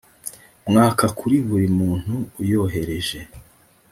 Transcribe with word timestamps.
mwaka 0.69 1.05
kuri 1.17 1.35
buri 1.47 1.67
muntu 1.79 2.15
uyohereje 2.41 3.19